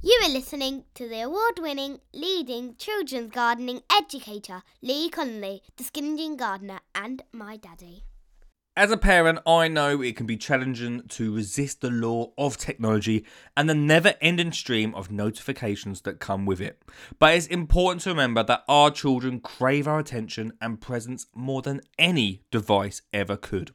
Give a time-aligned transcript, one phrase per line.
[0.00, 6.36] You are listening to the award winning leading children's gardening educator, Lee Connolly, the Skinny
[6.36, 8.04] Gardener, and my daddy.
[8.76, 13.24] As a parent, I know it can be challenging to resist the law of technology
[13.56, 16.80] and the never ending stream of notifications that come with it.
[17.18, 21.80] But it's important to remember that our children crave our attention and presence more than
[21.98, 23.72] any device ever could.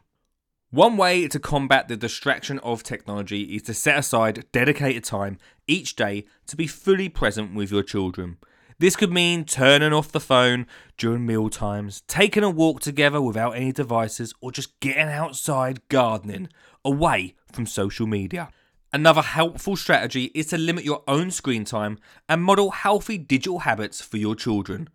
[0.74, 5.38] One way to combat the distraction of technology is to set aside dedicated time
[5.68, 8.38] each day to be fully present with your children.
[8.80, 10.66] This could mean turning off the phone
[10.98, 16.50] during meal times, taking a walk together without any devices, or just getting outside gardening
[16.84, 18.50] away from social media.
[18.92, 24.02] Another helpful strategy is to limit your own screen time and model healthy digital habits
[24.02, 24.90] for your children.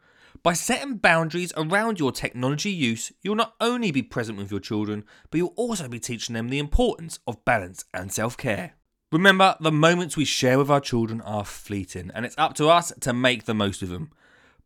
[0.49, 5.05] By setting boundaries around your technology use, you'll not only be present with your children,
[5.31, 8.73] but you'll also be teaching them the importance of balance and self care.
[9.13, 12.95] Remember, the moments we share with our children are fleeting, and it's up to us
[12.99, 14.11] to make the most of them.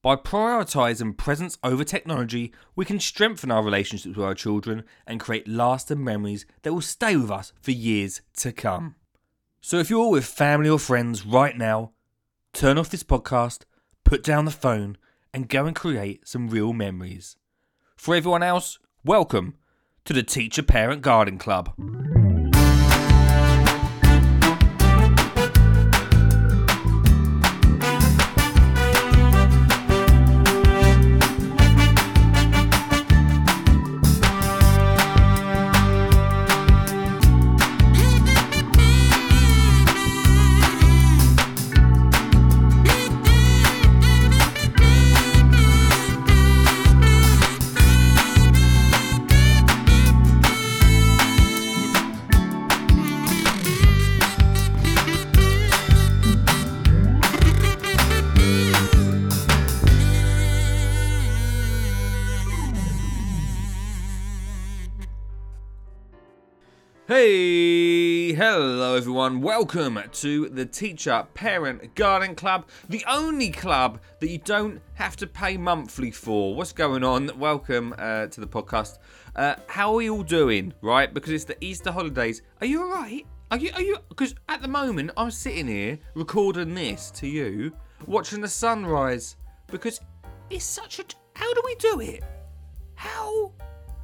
[0.02, 5.48] By prioritising presence over technology, we can strengthen our relationships with our children and create
[5.48, 8.94] lasting memories that will stay with us for years to come.
[9.60, 11.90] So, if you're with family or friends right now,
[12.52, 13.62] turn off this podcast,
[14.04, 14.96] put down the phone,
[15.32, 17.36] and go and create some real memories.
[17.96, 19.54] For everyone else, welcome
[20.04, 21.72] to the Teacher Parent Garden Club.
[69.42, 75.26] Welcome to the Teacher Parent Garden Club, the only club that you don't have to
[75.26, 76.54] pay monthly for.
[76.54, 77.28] What's going on?
[77.36, 78.98] Welcome uh, to the podcast.
[79.34, 80.72] Uh, how are you all doing?
[80.80, 82.42] Right, because it's the Easter holidays.
[82.60, 83.26] Are you all right?
[83.50, 83.72] Are you?
[83.74, 83.98] Are you?
[84.08, 87.72] Because at the moment I'm sitting here recording this to you,
[88.06, 89.34] watching the sunrise.
[89.66, 90.00] Because
[90.50, 91.04] it's such a.
[91.34, 92.22] How do we do it?
[92.94, 93.50] How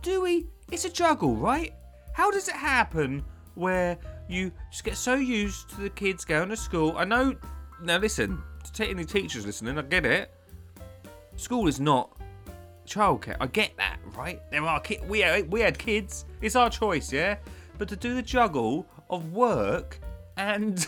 [0.02, 0.48] do we?
[0.72, 1.74] It's a juggle, right?
[2.12, 3.22] How does it happen
[3.54, 6.94] where you just get so used to the kids going to school?
[6.96, 7.34] I know.
[7.82, 8.42] Now listen,
[8.74, 10.34] to any teachers listening, I get it.
[11.36, 12.10] School is not
[12.86, 13.36] childcare.
[13.40, 14.40] I get that, right?
[14.50, 14.82] There are.
[15.06, 16.24] We had, we had kids.
[16.40, 17.36] It's our choice, yeah.
[17.78, 20.00] But to do the juggle of work
[20.36, 20.86] and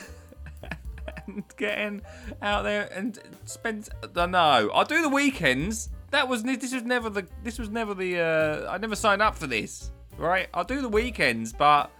[1.27, 2.03] and getting
[2.43, 3.89] out there and spend.
[4.17, 4.71] I know.
[4.75, 5.91] I'll do the weekends.
[6.11, 9.37] That was this was never the this was never the uh, I never signed up
[9.37, 10.49] for this right?
[10.55, 11.91] I'll do the weekends, but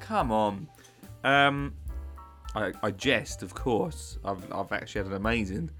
[0.00, 0.68] come on.
[1.24, 1.74] Um,
[2.54, 4.18] I, I jest, of course.
[4.24, 5.70] I've, I've actually had an amazing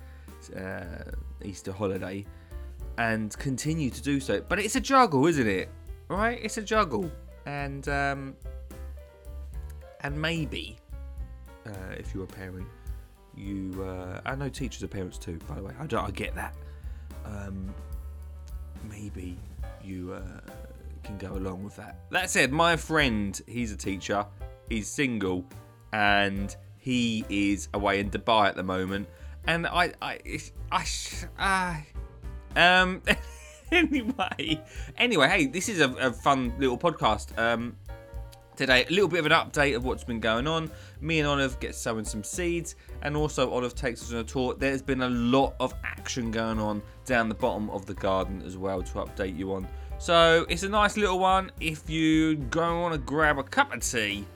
[0.57, 1.13] uh,
[1.43, 2.25] Easter holiday
[2.99, 4.41] and continue to do so.
[4.41, 5.71] But it's a juggle, isn't it?
[6.09, 6.39] Right?
[6.43, 7.11] It's a juggle.
[7.47, 8.37] And um,
[10.03, 10.77] and maybe
[11.67, 12.67] uh, if you're a parent,
[13.37, 15.39] you uh, I know teachers are parents too.
[15.49, 16.55] By the way, I, don't, I get that.
[17.25, 17.75] Um,
[18.89, 19.39] maybe
[19.83, 20.41] you uh,
[21.03, 22.01] can go along with that.
[22.11, 24.27] That said, my friend, he's a teacher,
[24.69, 25.45] he's single,
[25.93, 29.09] and he is away in Dubai at the moment.
[29.47, 30.19] And I, I,
[30.71, 30.87] I,
[31.39, 31.87] I
[32.57, 33.03] um,
[33.73, 34.63] anyway,
[34.97, 37.37] anyway, hey, this is a, a fun little podcast.
[37.39, 37.77] Um,
[38.59, 38.85] today.
[38.85, 40.71] A little bit of an update of what's been going on.
[41.01, 44.55] Me and Olive get sowing some seeds, and also Olive takes us on a tour.
[44.59, 48.59] There's been a lot of action going on down the bottom of the garden as
[48.59, 49.67] well to update you on.
[49.99, 51.53] So it's a nice little one.
[51.61, 54.27] If you go on to grab a cup of tea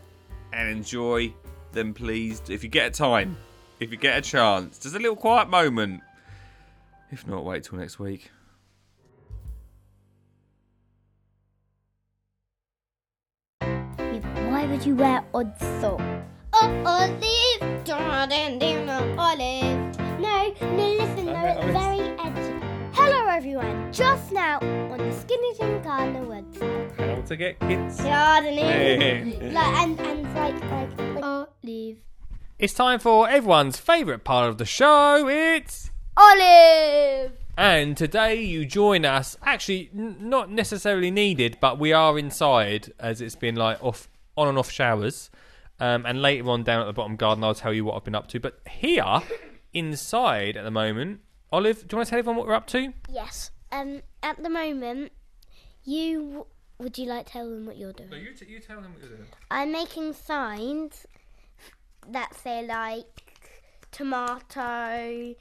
[0.52, 1.32] and enjoy,
[1.72, 3.36] them, please, if you get a time,
[3.80, 6.00] if you get a chance, just a little quiet moment.
[7.10, 8.30] If not, wait till next week.
[13.60, 16.02] Why would you wear odd socks?
[16.54, 19.98] Oh, olive, darling, dear, no, olive.
[20.20, 21.91] No, no, listen, no, I- I it's very edgy.
[23.32, 23.90] Everyone.
[23.90, 26.98] Just now on the Skinny Jean Gardener website.
[26.98, 27.98] How to get kids?
[27.98, 28.58] Gardening.
[28.58, 29.50] Hey.
[29.54, 31.96] like, and, and like, like, like, olive.
[32.58, 35.26] It's time for everyone's favourite part of the show.
[35.28, 37.32] It's Olive!
[37.56, 43.22] And today you join us, actually n- not necessarily needed, but we are inside as
[43.22, 45.30] it's been like off on and off showers.
[45.80, 48.14] Um, and later on down at the bottom garden, I'll tell you what I've been
[48.14, 48.40] up to.
[48.40, 49.22] But here,
[49.72, 51.20] inside at the moment,
[51.52, 52.92] Olive, do you want to tell everyone what we're up to?
[53.10, 53.50] Yes.
[53.70, 54.00] Um.
[54.22, 55.12] At the moment,
[55.84, 56.46] you
[56.78, 58.10] would you like to tell them what you're doing?
[58.10, 59.28] No, you, you tell them what you're doing.
[59.50, 61.06] I'm making signs
[62.08, 63.42] that say like
[63.90, 65.34] tomato,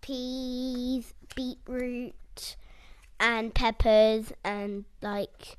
[0.00, 2.56] peas, beetroot,
[3.20, 5.56] and peppers, and like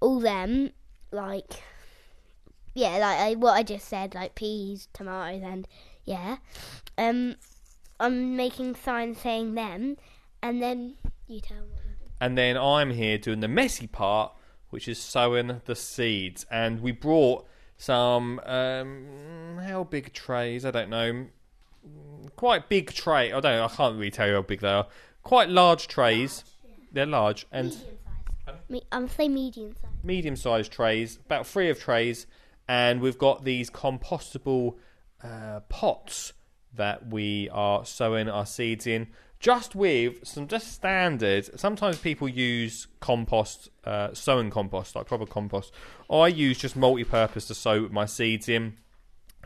[0.00, 0.70] all them.
[1.10, 1.62] Like,
[2.74, 5.68] yeah, like I, what I just said, like peas, tomatoes, and
[6.04, 6.38] yeah.
[6.96, 7.36] Um,
[8.02, 9.96] I'm making signs saying them,
[10.42, 10.96] and then
[11.28, 11.76] you tell me.
[12.20, 14.32] And then I'm here doing the messy part,
[14.70, 16.44] which is sowing the seeds.
[16.50, 17.46] And we brought
[17.76, 20.64] some, um, how big trays?
[20.64, 21.26] I don't know.
[22.34, 23.32] Quite big tray.
[23.32, 23.64] I don't know.
[23.64, 24.88] I can't really tell you how big they are.
[25.22, 26.44] Quite large trays.
[26.90, 27.98] They're large and Medium
[28.46, 28.54] size.
[28.68, 29.90] Me, I'm say medium size.
[30.02, 32.26] medium sized trays, about three of trays.
[32.66, 34.74] And we've got these compostable
[35.22, 36.32] uh, pots
[36.74, 39.08] that we are sowing our seeds in.
[39.40, 41.58] Just with some just standard.
[41.58, 45.72] Sometimes people use compost, uh, sowing compost, like proper compost.
[46.08, 48.76] I use just multi-purpose to sow my seeds in.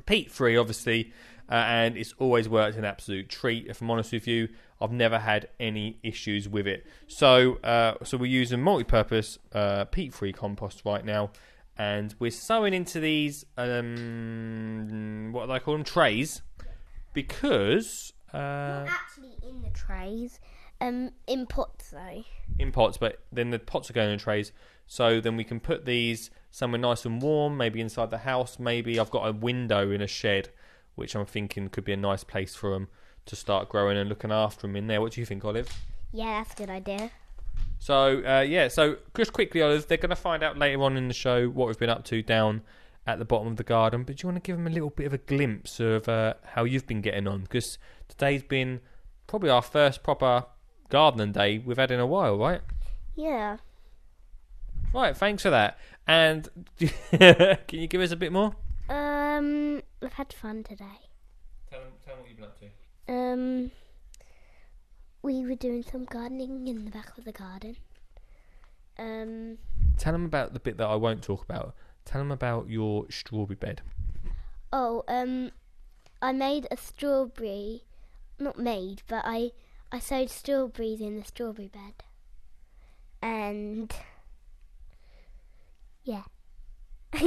[0.05, 1.14] Peat free, obviously,
[1.50, 3.69] uh, and it's always worked an absolute treat.
[3.69, 4.49] If I'm honest with you,
[4.82, 6.87] I've never had any issues with it.
[7.06, 11.31] So, uh, so we're using multi-purpose uh, peat-free compost right now,
[11.78, 16.43] and we're sowing into these um, what do they call them trays
[17.16, 20.38] because uh, Not actually in the trays.
[20.82, 22.22] Um, in pots though.
[22.58, 24.52] in pots, but then the pots are going in trays.
[24.86, 28.58] So then we can put these somewhere nice and warm, maybe inside the house.
[28.58, 30.50] Maybe I've got a window in a shed,
[30.94, 32.88] which I'm thinking could be a nice place for them
[33.24, 35.00] to start growing and looking after them in there.
[35.00, 35.70] What do you think, Olive?
[36.12, 37.10] Yeah, that's a good idea.
[37.78, 41.08] So uh, yeah, so just quickly, Olive, they're going to find out later on in
[41.08, 42.60] the show what we've been up to down
[43.06, 44.02] at the bottom of the garden.
[44.02, 46.34] But do you want to give them a little bit of a glimpse of uh,
[46.44, 47.42] how you've been getting on?
[47.42, 48.80] Because today's been
[49.26, 50.44] probably our first proper
[50.88, 52.60] gardening day we've had in a while, right?
[53.14, 53.58] Yeah.
[54.92, 55.78] Right, thanks for that.
[56.06, 56.48] And
[56.78, 58.54] can you give us a bit more?
[58.88, 60.84] Um, I've had fun today.
[61.70, 63.12] Tell them, tell them what you've been up to.
[63.12, 63.70] Um,
[65.22, 67.76] we were doing some gardening in the back of the garden.
[68.98, 69.58] Um,
[69.98, 71.74] Tell them about the bit that I won't talk about.
[72.06, 73.82] Tell them about your strawberry bed.
[74.72, 75.50] oh, um,
[76.22, 77.82] I made a strawberry,
[78.38, 79.50] not made, but I
[79.92, 82.04] I sowed strawberries in the strawberry bed,
[83.20, 83.92] and
[86.04, 86.22] yeah.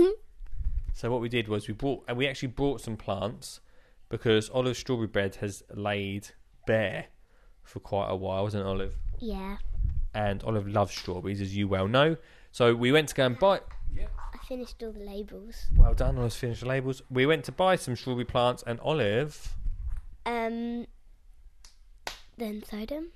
[0.93, 3.61] So what we did was we brought and we actually brought some plants
[4.09, 6.29] because Olive's strawberry bed has laid
[6.67, 7.05] bare
[7.63, 8.97] for quite a while, hasn't it, Olive?
[9.19, 9.57] yeah,
[10.13, 12.17] And Olive loves strawberries, as you well know.
[12.51, 13.61] So we went to go and buy.
[13.97, 15.67] I finished all the labels.
[15.77, 17.01] Well done, Olive's finished the labels.
[17.09, 19.55] We went to buy some strawberry plants, and Olive
[20.25, 20.87] Um,
[22.37, 23.11] then sowed them.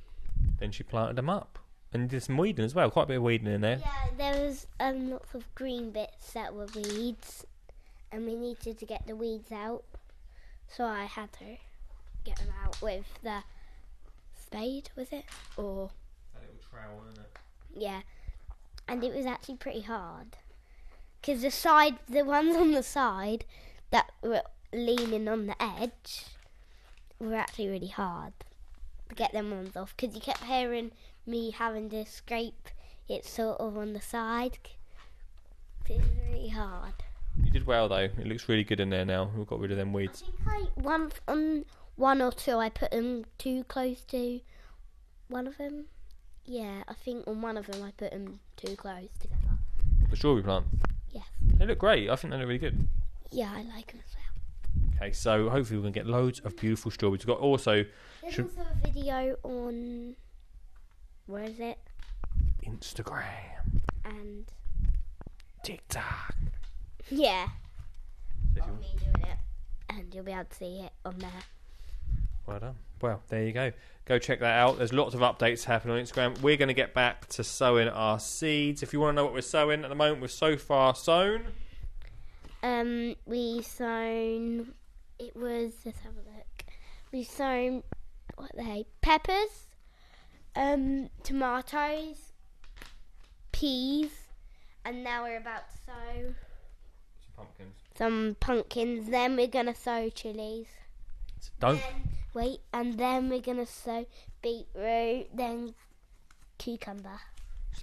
[0.60, 1.60] then she planted them up
[1.92, 2.90] and did some weeding as well.
[2.92, 3.80] Quite a bit of weeding in there.
[3.80, 7.46] Yeah, there was um lots of green bits that were weeds,
[8.12, 9.84] and we needed to get the weeds out.
[10.68, 11.58] So I had to
[12.24, 13.44] get them out with the
[14.40, 15.26] spade, was it?
[15.58, 15.90] Or
[16.34, 17.38] That little trowel, isn't it?
[17.76, 18.02] yeah,
[18.88, 20.38] and it was actually pretty hard
[21.24, 23.46] because the side, the ones on the side
[23.92, 24.42] that were
[24.74, 26.26] leaning on the edge,
[27.18, 28.34] were actually really hard
[29.08, 30.92] to get them ones off because you kept hearing
[31.26, 32.68] me having to scrape
[33.08, 34.58] it sort of on the side.
[35.88, 36.94] It was really hard.
[37.42, 37.96] You did well though.
[38.18, 39.32] It looks really good in there now.
[39.36, 40.22] We've got rid of them I weeds.
[40.22, 41.66] think I one on um,
[41.96, 44.42] one or two I put them too close to
[45.30, 45.86] one of them.
[46.46, 49.40] Yeah, I think on one of them I put them too close together.
[50.10, 50.66] The strawberry plant.
[51.14, 51.26] Yes.
[51.58, 52.10] They look great.
[52.10, 52.88] I think they look really good.
[53.32, 54.94] Yeah, I like them as well.
[54.96, 57.26] Okay, so hopefully we can get loads of beautiful strawberries.
[57.26, 57.86] We've got also
[58.22, 60.16] There's Should- also a video on
[61.28, 61.78] where is it?
[62.66, 64.46] Instagram, And
[65.64, 66.36] TikTok.
[67.10, 67.48] yeah,
[68.56, 69.38] So of me doing it,
[69.90, 71.30] and you'll be able to see it on there.
[72.46, 72.76] Well done.
[73.04, 73.74] Well, there you go.
[74.06, 74.78] Go check that out.
[74.78, 76.40] There's lots of updates happening on Instagram.
[76.40, 78.82] We're going to get back to sowing our seeds.
[78.82, 81.44] If you want to know what we're sowing at the moment, we're so far sown.
[82.64, 84.74] Um, we sown.
[85.20, 86.64] It was let's have a look.
[87.12, 87.84] We sown
[88.38, 88.86] what they?
[89.02, 89.68] Peppers,
[90.56, 92.32] um, tomatoes,
[93.52, 94.12] peas,
[94.86, 96.34] and now we're about to sow
[97.20, 97.76] some Pumpkins.
[97.98, 99.10] some pumpkins.
[99.10, 100.68] Then we're gonna sow chilies.
[101.60, 101.76] Don't.
[101.76, 104.06] Then, wait, and then we're gonna sow
[104.42, 105.76] beetroot, then
[106.58, 107.20] cucumber.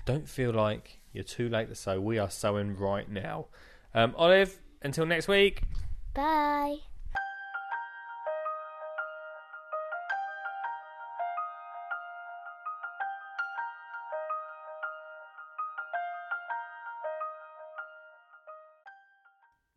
[0.05, 2.01] Don't feel like you're too late to sow.
[2.01, 3.47] We are sowing right now.
[3.95, 5.63] Um, Olive, until next week.
[6.15, 6.79] Bye.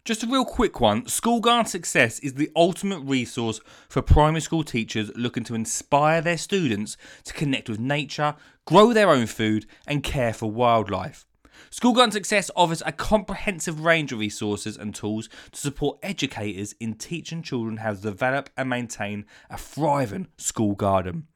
[0.06, 4.66] Just a real quick one School Garden Success is the ultimate resource for primary school
[4.66, 10.04] teachers looking to inspire their students to connect with nature, grow their own food, and
[10.04, 11.26] care for wildlife.
[11.70, 16.94] School Garden Success offers a comprehensive range of resources and tools to support educators in
[16.96, 21.28] teaching children how to develop and maintain a thriving school garden.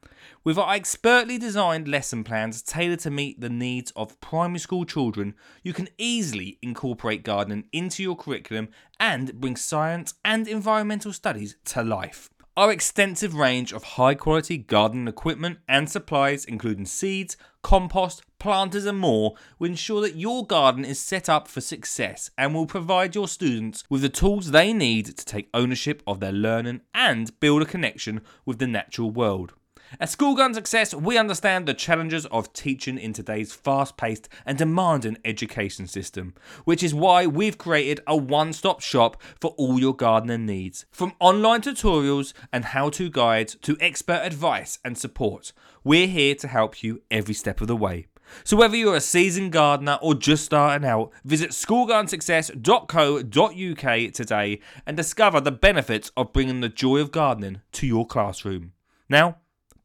[0.44, 5.34] With our expertly designed lesson plans tailored to meet the needs of primary school children,
[5.62, 8.68] you can easily incorporate gardening into your curriculum
[8.98, 12.30] and bring science and environmental studies to life.
[12.58, 18.98] Our extensive range of high quality gardening equipment and supplies, including seeds, compost, planters, and
[18.98, 23.28] more, will ensure that your garden is set up for success and will provide your
[23.28, 27.64] students with the tools they need to take ownership of their learning and build a
[27.64, 29.52] connection with the natural world.
[29.98, 34.58] At School Garden Success, we understand the challenges of teaching in today's fast paced and
[34.58, 39.96] demanding education system, which is why we've created a one stop shop for all your
[39.96, 40.84] gardening needs.
[40.90, 45.54] From online tutorials and how to guides to expert advice and support,
[45.84, 48.08] we're here to help you every step of the way.
[48.44, 55.40] So whether you're a seasoned gardener or just starting out, visit schoolgardensuccess.co.uk today and discover
[55.40, 58.72] the benefits of bringing the joy of gardening to your classroom.
[59.08, 59.38] Now,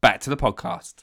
[0.04, 0.96] back to the podcast.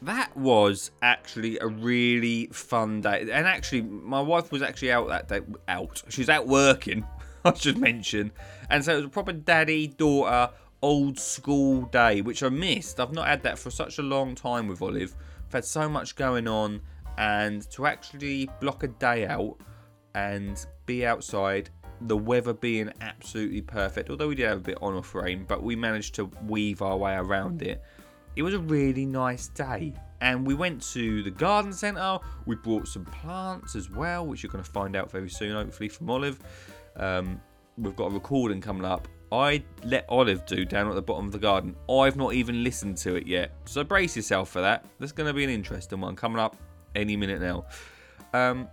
[0.00, 3.22] That was actually a really fun day.
[3.22, 5.40] And actually, my wife was actually out that day.
[5.66, 6.04] Out.
[6.08, 7.04] She was out working,
[7.44, 8.30] I should mention.
[8.70, 13.00] And so it was a proper daddy daughter old school day, which I missed.
[13.00, 15.16] I've not had that for such a long time with Olive.
[15.48, 16.80] I've had so much going on.
[17.18, 19.56] And to actually block a day out
[20.14, 21.70] and be outside
[22.02, 25.62] the weather being absolutely perfect, although we did have a bit on off rain, but
[25.62, 27.82] we managed to weave our way around it.
[28.36, 29.94] It was a really nice day.
[30.20, 32.18] And we went to the garden centre.
[32.46, 35.88] We brought some plants as well, which you're going to find out very soon, hopefully,
[35.88, 36.38] from Olive.
[36.96, 37.40] Um,
[37.76, 39.08] we've got a recording coming up.
[39.32, 41.74] I let Olive do down at the bottom of the garden.
[41.90, 43.52] I've not even listened to it yet.
[43.64, 44.84] So brace yourself for that.
[44.98, 46.56] There's going to be an interesting one coming up
[46.94, 47.66] any minute now.
[48.32, 48.68] Um,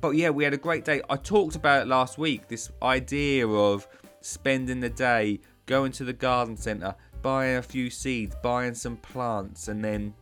[0.00, 1.02] but yeah, we had a great day.
[1.08, 3.86] I talked about it last week this idea of
[4.20, 9.68] spending the day going to the garden centre, buying a few seeds, buying some plants,
[9.68, 10.14] and then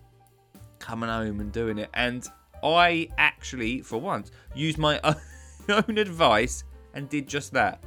[0.79, 1.91] coming home and doing it.
[1.95, 2.27] And
[2.63, 5.01] I actually, for once, used my
[5.69, 6.65] own advice
[6.95, 7.83] and did just that.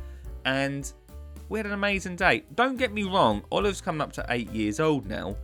[0.46, 0.92] And
[1.50, 2.44] we had an amazing day.
[2.56, 5.38] Don't get me wrong, Olive's coming up to eight years old now,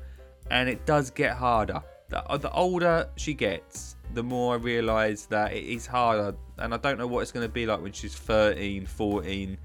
[0.51, 1.81] and it does get harder.
[2.09, 6.77] The, the older she gets, the more I realise that it is harder, and I
[6.77, 9.57] don't know what it's going to be like when she's 13, 14.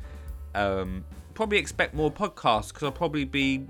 [0.54, 3.66] Um, probably expect more podcasts because I'll probably be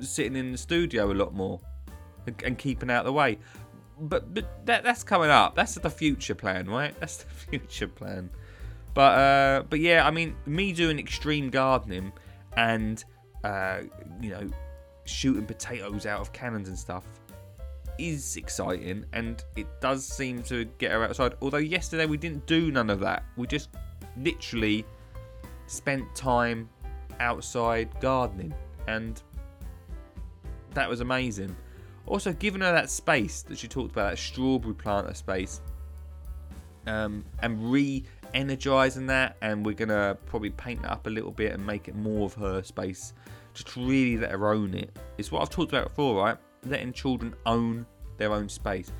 [0.00, 1.60] sitting in the studio a lot more
[2.26, 3.38] and, and keeping out the way.
[3.98, 5.54] But, but that, that's coming up.
[5.54, 6.94] That's the future plan, right?
[7.00, 8.30] That's the future plan.
[8.92, 12.12] But uh, but yeah, I mean, me doing extreme gardening
[12.56, 13.02] and
[13.44, 13.82] uh,
[14.20, 14.48] you know
[15.04, 17.04] shooting potatoes out of cannons and stuff
[17.98, 21.34] is exciting, and it does seem to get her outside.
[21.40, 23.24] Although yesterday we didn't do none of that.
[23.36, 23.70] We just
[24.16, 24.84] literally
[25.66, 26.68] spent time
[27.20, 28.54] outside gardening,
[28.88, 29.22] and
[30.74, 31.56] that was amazing.
[32.06, 35.60] Also, giving her that space that she talked about, that strawberry planter space,
[36.86, 41.66] um, and re-energizing that, and we're gonna probably paint it up a little bit and
[41.66, 43.12] make it more of her space.
[43.54, 44.96] Just really let her own it.
[45.18, 46.36] It's what I've talked about before, right?
[46.64, 47.86] Letting children own
[48.16, 48.92] their own space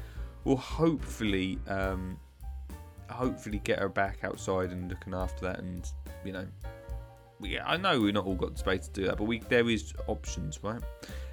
[0.44, 2.18] will hopefully, um,
[3.10, 5.90] hopefully get her back outside and looking after that, and
[6.24, 6.46] you know,
[7.42, 9.68] yeah, I know we've not all got the space to do that, but we there
[9.68, 10.80] is options, right?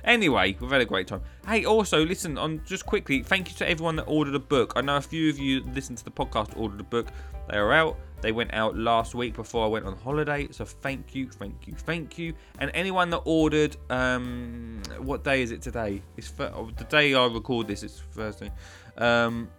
[0.03, 1.22] Anyway, we've had a great time.
[1.48, 3.24] Hey, also listen on just quickly.
[3.24, 4.74] Thank you to everyone that ordered a book.
[4.75, 7.08] I know a few of you listened to the podcast ordered a book.
[7.50, 7.98] They are out.
[8.24, 10.48] They went out last week before I went on holiday.
[10.51, 12.34] So thank you, thank you, thank you.
[12.58, 16.01] And anyone that ordered, um, what day is it today?
[16.15, 17.84] It's oh, the day I record this.
[17.84, 18.50] It's Thursday.
[18.98, 19.50] Um,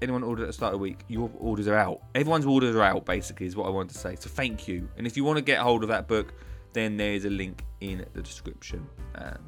[0.00, 2.00] anyone ordered at the start of the week, your orders are out.
[2.14, 4.16] Everyone's orders are out, basically, is what I wanted to say.
[4.16, 4.88] So thank you.
[4.96, 6.32] And if you want to get hold of that book,
[6.72, 8.86] then there's a link in the description.
[9.16, 9.44] Um,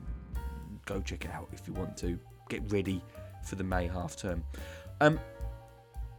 [0.85, 2.19] go check it out if you want to.
[2.51, 3.03] Get ready
[3.43, 4.45] for the May half term.
[5.01, 5.19] Um,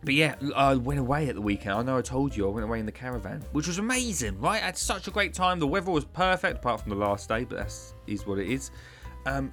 [0.04, 1.76] but yeah, I went away at the weekend.
[1.76, 4.62] I know I told you I went away in the caravan, which was amazing, right?
[4.62, 5.60] I had such a great time.
[5.60, 8.72] The weather was perfect, apart from the last day, but that's is what it is.
[9.26, 9.52] Um,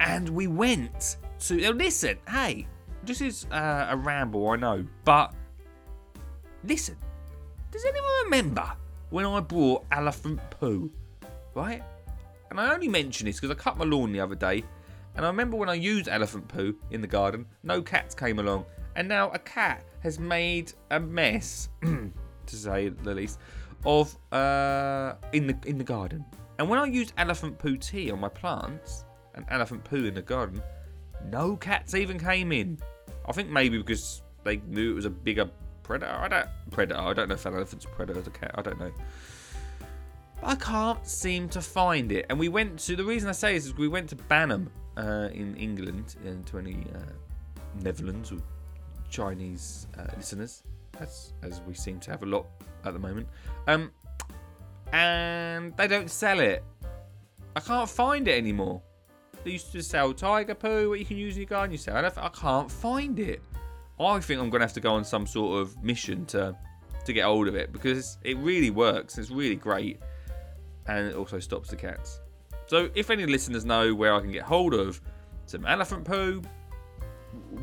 [0.00, 1.72] and we went to.
[1.72, 2.66] Listen, hey,
[3.04, 5.34] this is uh, a ramble, I know, but
[6.64, 6.96] listen,
[7.70, 8.72] does anyone remember
[9.10, 10.90] when I brought elephant poo?
[11.54, 11.82] Right?
[12.50, 14.64] And I only mention this because I cut my lawn the other day,
[15.16, 18.64] and I remember when I used elephant poo in the garden, no cats came along,
[18.96, 22.10] and now a cat has made a mess, to
[22.46, 23.38] say the least,
[23.84, 26.24] of uh, in the in the garden.
[26.58, 30.22] And when I used elephant poo tea on my plants and elephant poo in the
[30.22, 30.62] garden,
[31.30, 32.78] no cats even came in.
[33.26, 35.50] I think maybe because they knew it was a bigger
[35.82, 36.12] predator.
[36.12, 37.00] I don't predator.
[37.00, 38.52] I don't know if an elephant's a predator or a cat.
[38.54, 38.92] I don't know.
[40.40, 42.26] But I can't seem to find it.
[42.28, 45.28] And we went to the reason I say this is we went to Banham uh,
[45.32, 46.98] in England in 20 uh,
[47.80, 48.42] Netherlands with
[49.12, 50.64] Chinese uh, listeners,
[50.98, 52.46] as as we seem to have a lot
[52.84, 53.28] at the moment.
[53.68, 53.92] Um,
[54.92, 56.64] and they don't sell it.
[57.54, 58.82] I can't find it anymore.
[59.44, 61.72] They used to sell tiger poo, what you can use in your garden.
[61.72, 63.42] You say, I, I can't find it.
[64.00, 66.56] I think I'm to have to go on some sort of mission to
[67.04, 69.18] to get hold of it because it really works.
[69.18, 70.00] It's really great,
[70.86, 72.20] and it also stops the cats.
[72.66, 75.00] So if any listeners know where I can get hold of
[75.46, 76.42] some elephant poo,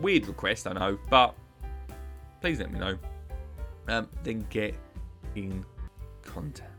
[0.02, 1.36] weird request I know, but
[2.42, 2.98] please let me know.
[3.88, 4.76] Um, then get
[5.36, 5.64] in
[6.24, 6.72] contact.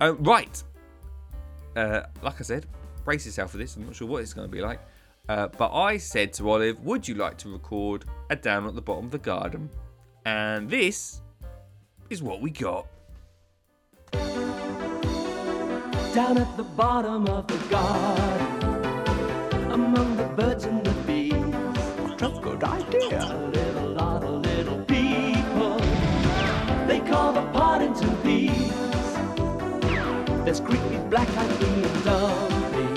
[0.00, 0.62] Uh, right.
[1.76, 2.66] Uh, like I said,
[3.04, 3.76] brace yourself for this.
[3.76, 4.80] I'm not sure what it's going to be like.
[5.28, 8.82] Uh, but I said to Olive, Would you like to record a down at the
[8.82, 9.68] bottom of the garden?
[10.24, 11.20] And this
[12.08, 12.86] is what we got.
[14.12, 14.22] Down
[16.38, 20.99] at the bottom of the garden, among the birds and the
[22.40, 23.20] good idea.
[23.20, 25.78] a little lot of little people.
[26.86, 28.72] They call the pot into peas.
[30.44, 32.88] There's creepy black eyed bee and dumpy.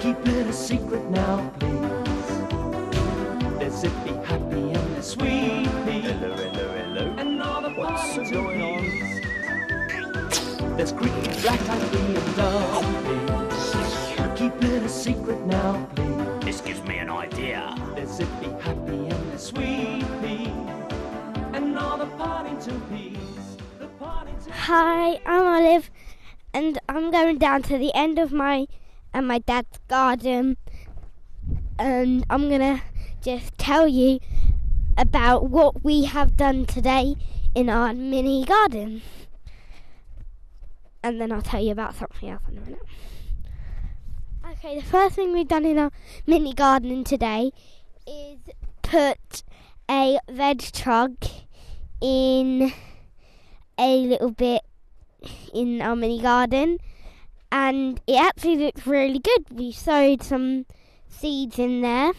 [0.00, 2.28] Keep it a secret now, please.
[3.58, 5.66] There's zippy, happy, and there's sweet.
[5.66, 7.14] Hello, hello, hello.
[7.16, 8.84] And all the What's going on?
[10.76, 13.16] There's creepy black eyed bee and dumpy.
[14.36, 16.35] Keep it a secret now, please.
[16.46, 17.74] This gives me an idea.
[17.96, 20.46] There's zippy, happy, and there's sweet pea.
[21.52, 23.56] And all the party to peas.
[23.80, 25.90] The party to Hi, I'm Olive,
[26.54, 28.68] and I'm going down to the end of my
[29.12, 30.56] and my dad's garden,
[31.80, 32.80] and I'm gonna
[33.20, 34.20] just tell you
[34.96, 37.16] about what we have done today
[37.56, 39.02] in our mini garden,
[41.02, 42.82] and then I'll tell you about something else in a minute.
[44.58, 45.90] Okay, the first thing we've done in our
[46.26, 47.52] mini garden today
[48.06, 48.38] is
[48.80, 49.42] put
[49.90, 51.12] a veg truck
[52.00, 52.72] in
[53.78, 54.62] a little bit
[55.52, 56.78] in our mini garden
[57.52, 59.44] and it actually looks really good.
[59.50, 60.64] We sowed some
[61.06, 62.12] seeds in there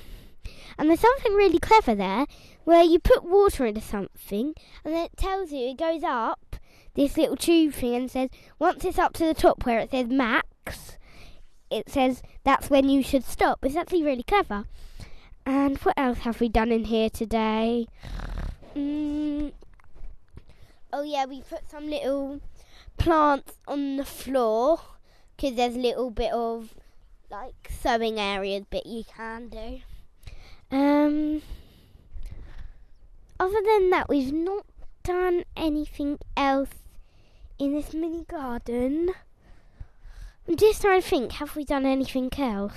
[0.77, 2.27] and there's something really clever there
[2.65, 4.53] where you put water into something
[4.85, 6.55] and then it tells you it goes up
[6.93, 10.07] this little tube thing and says once it's up to the top where it says
[10.07, 10.96] max
[11.69, 13.63] it says that's when you should stop.
[13.63, 14.65] It's actually really clever.
[15.45, 17.87] And what else have we done in here today?
[18.75, 19.51] Mm,
[20.93, 22.39] Oh yeah, we put some little
[22.97, 24.79] plants on the floor
[25.35, 26.73] because there's a little bit of
[27.29, 29.81] like sewing areas bit you can do.
[30.71, 31.41] Um.
[33.39, 34.65] Other than that, we've not
[35.03, 36.71] done anything else
[37.59, 39.11] in this mini garden.
[40.47, 41.31] I'm just trying to think.
[41.33, 42.73] Have we done anything else?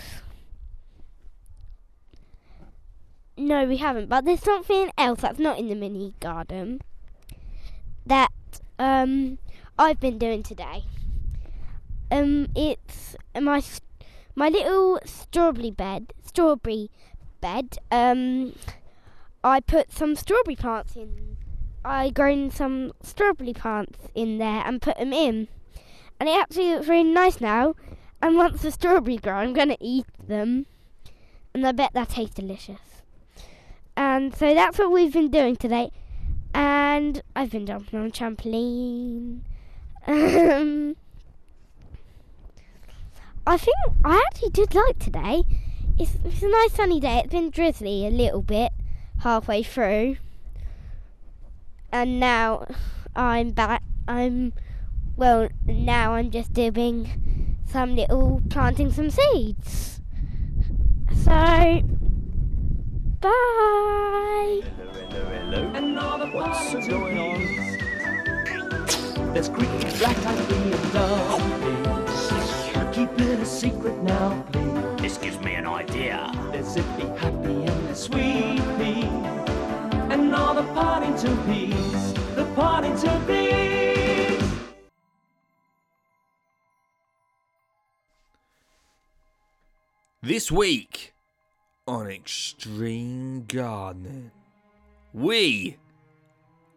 [3.37, 4.09] No, we haven't.
[4.09, 6.83] But there's something else that's not in the mini garden
[8.07, 8.33] that
[8.79, 9.39] um
[9.79, 10.85] I've been doing today.
[12.11, 13.63] Um, it's my
[14.35, 16.91] my little strawberry bed, strawberry
[17.41, 17.79] bed.
[17.91, 18.55] Um,
[19.43, 21.37] I put some strawberry plants in.
[21.85, 25.49] I grown some strawberry plants in there and put them in,
[26.21, 27.75] and it actually looks really nice now.
[28.23, 30.67] And once the strawberries grow, I'm gonna eat them,
[31.55, 33.03] and I bet that tastes delicious.
[33.97, 35.91] And so that's what we've been doing today
[36.55, 39.41] and I've been jumping on a trampoline.
[40.07, 40.97] Um,
[43.47, 45.45] I think I actually did like today.
[45.99, 47.19] It's, it's a nice sunny day.
[47.19, 48.73] It's been drizzly a little bit
[49.21, 50.17] halfway through,
[51.93, 52.67] and now
[53.15, 53.83] I'm back.
[54.09, 54.53] I'm
[55.21, 55.49] well.
[55.67, 60.01] Now I'm just doing some little planting some seeds.
[61.15, 61.31] So,
[63.21, 64.63] bye.
[64.65, 65.73] Hello, hello, hello.
[65.75, 66.27] and all the
[66.73, 67.39] What's going on?
[69.35, 71.39] There's creepy black eyed bee and.
[72.95, 75.03] Keep it a secret now, please.
[75.03, 76.33] This gives me an idea.
[76.51, 79.05] There's zippy, happy, and there's sweet pea.
[80.13, 82.15] And all the party to peas.
[82.35, 82.47] The
[90.31, 91.13] This week
[91.89, 94.31] on Extreme Gardening,
[95.13, 95.77] we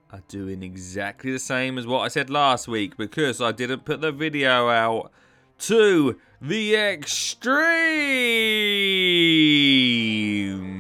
[0.10, 4.02] are doing exactly the same as what I said last week because I didn't put
[4.02, 5.12] the video out
[5.60, 7.68] to the extreme.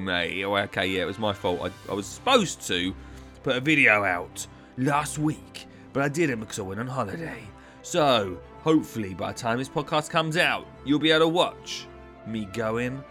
[0.07, 1.59] Hey, oh, okay, yeah, it was my fault.
[1.62, 2.95] I, I was supposed to
[3.43, 4.47] put a video out
[4.79, 7.43] last week, but I didn't because I went on holiday.
[7.83, 11.86] So, hopefully, by the time this podcast comes out, you'll be able to watch
[12.27, 13.03] me going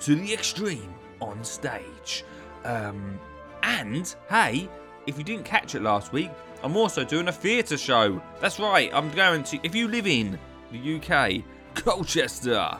[0.00, 2.24] to the extreme on stage.
[2.64, 3.18] Um,
[3.62, 4.68] and hey,
[5.06, 6.30] if you didn't catch it last week,
[6.62, 8.20] I'm also doing a theatre show.
[8.40, 9.58] That's right, I'm going to.
[9.62, 10.38] If you live in
[10.72, 11.42] the UK,
[11.74, 12.78] Colchester,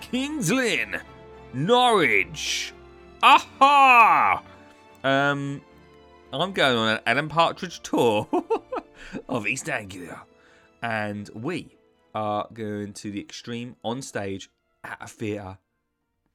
[0.00, 1.00] Kings Lynn,
[1.54, 2.72] Norwich,
[3.22, 4.42] aha!
[5.04, 5.62] Um,
[6.32, 8.28] I'm going on an Alan Partridge tour
[9.28, 10.22] of East Anglia,
[10.82, 11.76] and we
[12.14, 14.50] are going to the extreme on stage
[14.84, 15.58] at a theatre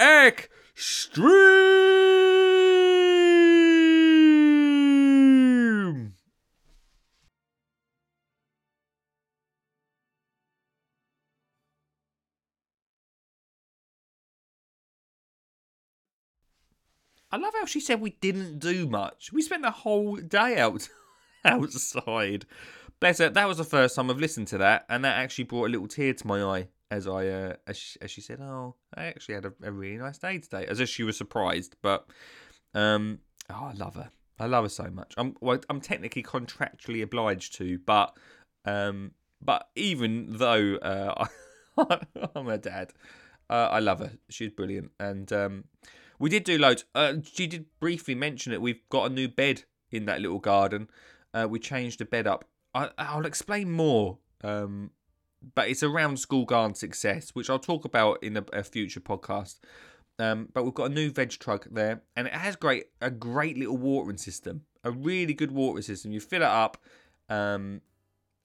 [0.00, 1.74] extreme.
[17.32, 19.32] I love how she said we didn't do much.
[19.32, 20.88] We spent the whole day out
[21.44, 22.46] outside.
[23.00, 23.30] Bless her.
[23.30, 25.88] That was the first time I've listened to that, and that actually brought a little
[25.88, 29.36] tear to my eye as I uh, as, she, as she said, "Oh, I actually
[29.36, 31.76] had a, a really nice day today," as if she was surprised.
[31.80, 32.06] But
[32.74, 34.10] um, oh, I love her.
[34.38, 35.14] I love her so much.
[35.16, 38.14] I'm well, I'm technically contractually obliged to, but
[38.66, 41.26] um, but even though uh,
[42.34, 42.92] I'm her dad,
[43.48, 44.12] uh, I love her.
[44.28, 45.64] She's brilliant, and um,
[46.18, 46.84] we did do loads.
[46.94, 48.60] Uh, she did briefly mention it.
[48.60, 50.90] We've got a new bed in that little garden.
[51.32, 52.44] Uh, we changed the bed up.
[52.74, 54.90] I, I'll explain more um,
[55.54, 59.58] but it's around school garden success, which I'll talk about in a, a future podcast.
[60.18, 63.56] Um, but we've got a new veg truck there, and it has great a great
[63.56, 66.12] little watering system, a really good watering system.
[66.12, 66.76] You fill it up,
[67.30, 67.80] um,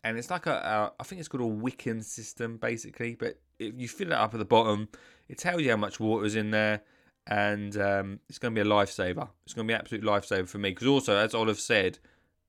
[0.04, 3.16] and it's like a, a I think it's called a wicking system basically.
[3.16, 4.88] But if you fill it up at the bottom,
[5.28, 6.82] it tells you how much water is in there,
[7.28, 9.28] and um, it's going to be a lifesaver.
[9.46, 12.00] It's going to be an absolute lifesaver for me because also, as Olive said,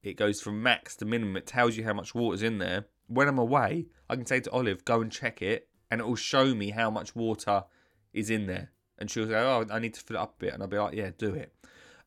[0.07, 1.37] it goes from max to minimum.
[1.37, 2.87] It tells you how much water's in there.
[3.09, 6.15] When I'm away, I can say to Olive, go and check it, and it will
[6.15, 7.65] show me how much water
[8.13, 8.71] is in there.
[8.99, 10.55] And she'll say, oh, I need to fill it up a bit.
[10.55, 11.53] And I'll be like, yeah, do it.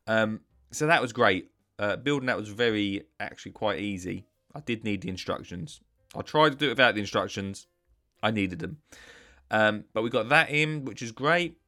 [0.06, 0.40] Um,
[0.72, 1.50] so that was great.
[1.78, 4.26] Uh, building that was very, actually quite easy.
[4.54, 5.80] I did need the instructions.
[6.16, 7.68] I tried to do it without the instructions.
[8.22, 8.78] I needed them.
[9.50, 11.58] Um, but we got that in, which is great.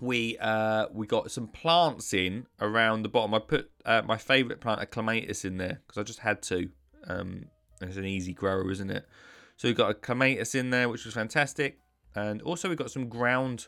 [0.00, 3.34] We uh, we got some plants in around the bottom.
[3.34, 6.68] I put uh, my favourite plant, a clematis, in there because I just had to.
[7.06, 7.46] Um,
[7.80, 9.06] it's an easy grower, isn't it?
[9.56, 11.80] So we got a clematis in there, which was fantastic,
[12.14, 13.66] and also we got some ground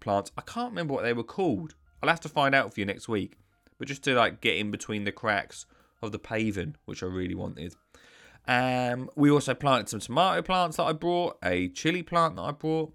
[0.00, 0.32] plants.
[0.36, 1.74] I can't remember what they were called.
[2.02, 3.36] I'll have to find out for you next week.
[3.78, 5.66] But just to like get in between the cracks
[6.02, 7.74] of the paving, which I really wanted.
[8.46, 12.50] Um, we also planted some tomato plants that I brought, a chili plant that I
[12.52, 12.92] brought.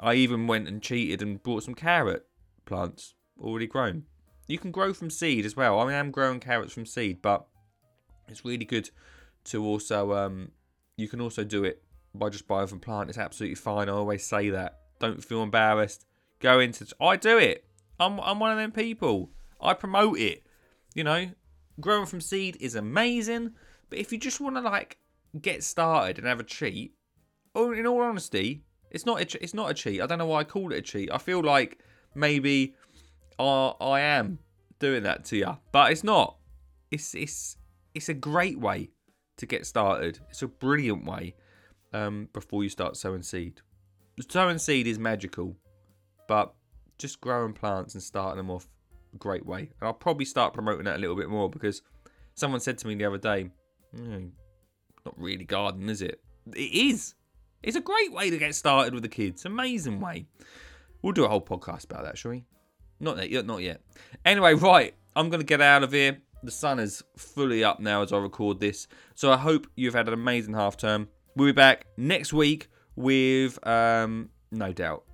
[0.00, 2.26] I even went and cheated and brought some carrot
[2.64, 4.04] plants already grown.
[4.46, 5.78] You can grow from seed as well.
[5.80, 7.46] I mean, I'm growing carrots from seed, but
[8.28, 8.90] it's really good
[9.44, 10.50] to also um,
[10.96, 11.82] you can also do it
[12.14, 13.08] by just buying from plant.
[13.08, 13.88] It's absolutely fine.
[13.88, 14.78] I always say that.
[14.98, 16.04] Don't feel embarrassed.
[16.40, 16.86] Go into.
[17.00, 17.64] I do it.
[17.98, 19.30] I'm I'm one of them people.
[19.60, 20.44] I promote it.
[20.94, 21.30] You know,
[21.80, 23.52] growing from seed is amazing.
[23.88, 24.98] But if you just want to like
[25.40, 26.94] get started and have a cheat,
[27.54, 30.00] in all honesty, it's not a, it's not a cheat.
[30.00, 31.10] I don't know why I call it a cheat.
[31.12, 31.78] I feel like
[32.14, 32.74] maybe
[33.38, 34.38] I I am
[34.78, 36.36] doing that to you, but it's not.
[36.90, 37.56] It's it's
[37.94, 38.90] it's a great way
[39.36, 40.18] to get started.
[40.30, 41.34] It's a brilliant way
[41.92, 43.60] um, before you start sowing seed.
[44.28, 45.56] Sowing seed is magical,
[46.28, 46.54] but
[46.98, 48.68] just growing plants and starting them off,
[49.18, 49.60] great way.
[49.60, 51.82] And I'll probably start promoting that a little bit more because
[52.34, 53.48] someone said to me the other day,
[53.96, 54.30] mm,
[55.04, 56.20] not really garden, is it?
[56.54, 57.14] It is.
[57.62, 59.44] It's a great way to get started with the kids.
[59.44, 60.26] Amazing way.
[61.02, 62.44] We'll do a whole podcast about that, shall we?
[63.00, 63.46] Not yet.
[63.46, 63.80] Not yet.
[64.24, 64.94] Anyway, right.
[65.16, 66.18] I'm going to get out of here.
[66.42, 68.88] The sun is fully up now as I record this.
[69.14, 71.08] So I hope you've had an amazing half term.
[71.36, 75.04] We'll be back next week with um, no doubt,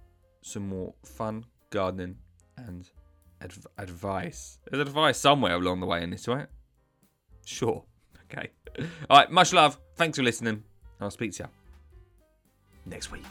[0.43, 2.17] some more fun gardening
[2.57, 2.89] and
[3.41, 4.59] adv- advice.
[4.71, 6.47] There's advice somewhere along the way in this, right?
[7.45, 7.85] Sure.
[8.29, 8.51] Okay.
[9.09, 9.31] All right.
[9.31, 9.79] Much love.
[9.95, 10.65] Thanks for listening.
[11.01, 11.65] I'll speak to you
[12.87, 13.25] next week.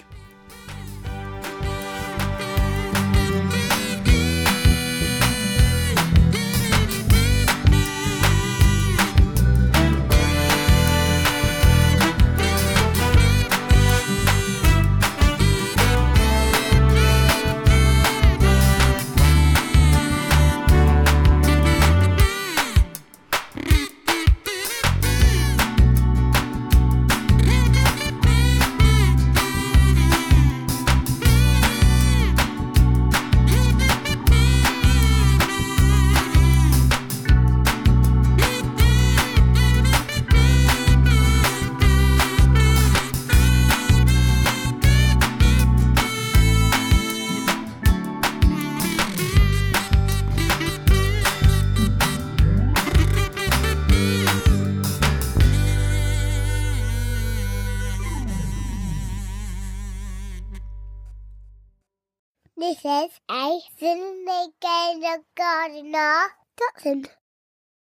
[66.83, 67.07] This